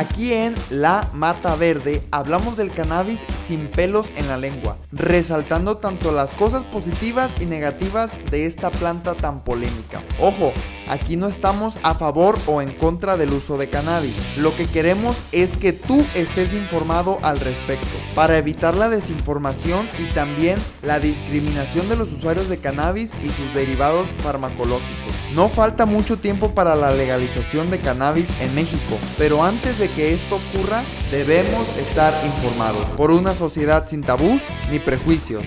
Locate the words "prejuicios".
34.80-35.44